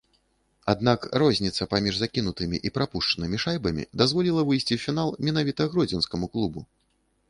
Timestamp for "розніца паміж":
1.23-1.99